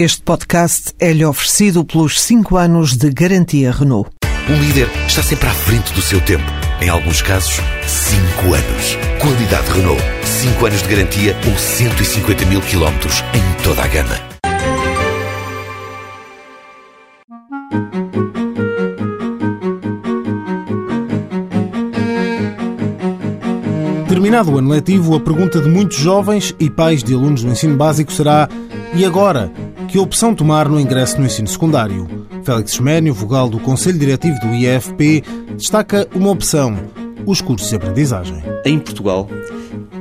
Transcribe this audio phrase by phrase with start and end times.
[0.00, 4.08] Este podcast é-lhe oferecido pelos 5 anos de garantia Renault.
[4.48, 6.44] Um líder está sempre à frente do seu tempo.
[6.80, 8.96] Em alguns casos, 5 anos.
[9.20, 10.00] Qualidade Renault.
[10.22, 14.14] 5 anos de garantia ou 150 mil quilómetros em toda a gama.
[24.08, 27.76] Terminado o ano letivo, a pergunta de muitos jovens e pais de alunos do ensino
[27.76, 28.48] básico será:
[28.94, 29.50] e agora?
[29.88, 32.06] Que opção tomar no ingresso no ensino secundário?
[32.44, 35.24] Félix Xménio, vogal do Conselho Diretivo do IFP,
[35.56, 36.76] destaca uma opção:
[37.24, 38.42] os cursos de aprendizagem.
[38.66, 39.26] Em Portugal,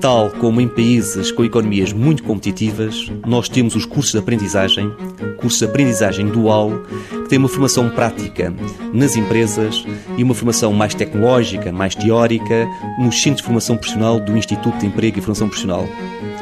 [0.02, 4.92] tal como em países com economias muito competitivas, nós temos os cursos de aprendizagem,
[5.38, 6.72] cursos de aprendizagem dual,
[7.10, 8.54] que têm uma formação prática
[8.94, 9.86] nas empresas
[10.18, 12.68] e uma formação mais tecnológica, mais teórica,
[13.00, 15.88] nos centros de formação profissional do Instituto de Emprego e Formação Profissional.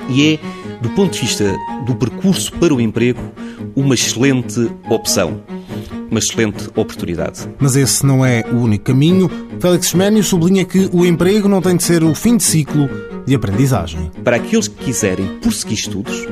[0.09, 0.39] E é,
[0.81, 3.21] do ponto de vista do percurso para o emprego,
[3.75, 5.41] uma excelente opção
[6.09, 7.49] uma excelente oportunidade.
[7.59, 9.29] Mas esse não é o único caminho.
[9.59, 12.89] Félix Xménio sublinha que o emprego não tem de ser o fim de ciclo
[13.25, 14.11] de aprendizagem.
[14.23, 16.27] Para aqueles que quiserem prosseguir estudos,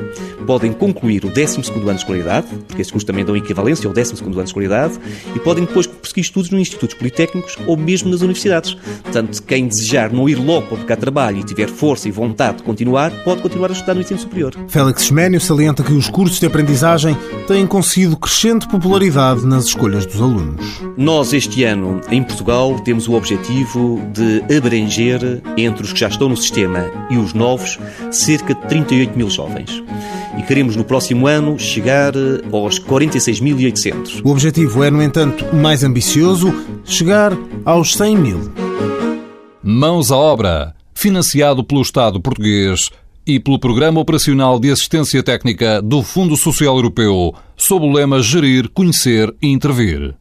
[0.46, 4.22] podem concluir o 12 ano de escolaridade, porque esses cursos também dão equivalência ao 12
[4.22, 4.98] ano de escolaridade,
[5.34, 8.74] e podem depois prosseguir estudos nos institutos politécnicos ou mesmo nas universidades.
[9.02, 12.62] Portanto, quem desejar não ir logo para buscar trabalho e tiver força e vontade de
[12.62, 14.54] continuar, pode continuar a estudar no ensino superior.
[14.68, 20.20] Félix Xménio salienta que os cursos de aprendizagem têm conseguido crescente popularidade nas escolhas dos
[20.20, 20.64] alunos.
[20.96, 26.28] Nós, este ano, em Portugal, temos o objetivo de abranger, entre os que já estão
[26.28, 27.78] no sistema e os novos,
[28.10, 29.82] cerca de 38 mil jovens
[30.38, 34.22] e queremos no próximo ano chegar eh, aos 46.800.
[34.24, 36.52] O objetivo é, no entanto, mais ambicioso,
[36.84, 37.32] chegar
[37.64, 38.52] aos 100 mil.
[39.62, 42.90] Mãos à obra, financiado pelo Estado português
[43.26, 48.68] e pelo Programa Operacional de Assistência Técnica do Fundo Social Europeu, sob o lema Gerir,
[48.68, 50.14] Conhecer e Intervir.